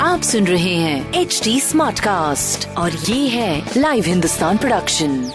[0.00, 5.30] आप सुन रहे हैं एच डी स्मार्ट कास्ट और ये है लाइव हिंदुस्तान प्रोडक्शन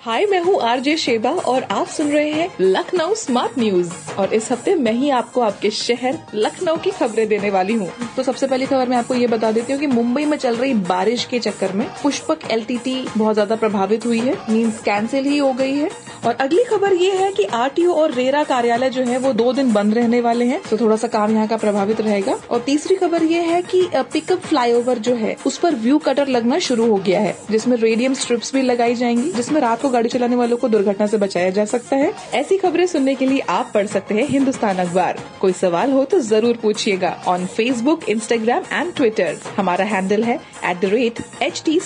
[0.00, 4.50] हाय मैं हूँ आरजे शेबा और आप सुन रहे हैं लखनऊ स्मार्ट न्यूज़ और इस
[4.52, 8.66] हफ़्ते मैं ही आपको आपके शहर लखनऊ की खबरें देने वाली हूँ। तो सबसे पहली
[8.66, 11.72] खबर मैं आपको ये बता देती हूँ कि मुंबई में चल रही बारिश के चक्कर
[11.72, 15.90] में पुष्पक एलटीटी बहुत ज़्यादा प्रभावित हुई है। मीन्स कैंसिल ही हो गई है।
[16.26, 19.72] और अगली खबर ये है कि आरटीओ और रेरा कार्यालय जो है वो दो दिन
[19.72, 23.22] बंद रहने वाले हैं तो थोड़ा सा काम यहाँ का प्रभावित रहेगा। और तीसरी खबर
[23.24, 27.20] ये है कि पिकअप फ्लाईओवर जो है, उस पर व्यू कटर लगना शुरू हो गया
[27.20, 31.06] है, जिसमें रेडियम स्ट्रिप्स भी लगाई जाएँगी, जिसमें रात को गाड़ी चलाने वालों को दुर्घटना
[31.06, 34.78] से बचाया जा सकता है। ऐसी खबरें सुनने के लिए आप पढ़ सकते हैं हिंदुस्तान
[34.78, 40.38] अखबार। कोई सवाल हो तो ज़रूर पूछिएगा on Facebook Instagram and Twitter हमारा हैंडल है
[40.64, 41.78] at the rate H T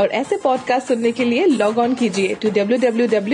[0.00, 3.33] और ऐसे पॉडकास्ट सुनने के लिए लॉग ऑन कीजिए to W W W